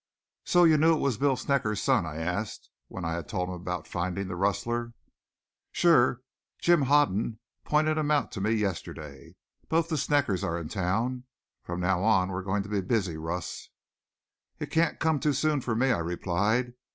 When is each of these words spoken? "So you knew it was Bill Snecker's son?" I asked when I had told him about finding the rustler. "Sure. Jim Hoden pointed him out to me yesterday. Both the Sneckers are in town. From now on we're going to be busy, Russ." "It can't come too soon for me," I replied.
"So 0.45 0.63
you 0.63 0.77
knew 0.77 0.95
it 0.95 0.99
was 0.99 1.19
Bill 1.19 1.35
Snecker's 1.35 1.79
son?" 1.79 2.07
I 2.07 2.15
asked 2.17 2.71
when 2.87 3.05
I 3.05 3.13
had 3.13 3.29
told 3.29 3.49
him 3.49 3.53
about 3.53 3.87
finding 3.87 4.27
the 4.29 4.35
rustler. 4.35 4.95
"Sure. 5.71 6.21
Jim 6.59 6.81
Hoden 6.85 7.37
pointed 7.65 7.99
him 7.99 8.09
out 8.09 8.31
to 8.31 8.41
me 8.41 8.53
yesterday. 8.53 9.35
Both 9.69 9.89
the 9.89 9.97
Sneckers 9.97 10.43
are 10.43 10.57
in 10.57 10.69
town. 10.69 11.25
From 11.61 11.81
now 11.81 12.01
on 12.01 12.29
we're 12.29 12.41
going 12.41 12.63
to 12.63 12.67
be 12.69 12.81
busy, 12.81 13.15
Russ." 13.17 13.69
"It 14.57 14.71
can't 14.71 14.99
come 14.99 15.19
too 15.19 15.33
soon 15.33 15.61
for 15.61 15.75
me," 15.75 15.91
I 15.91 15.99
replied. 15.99 16.73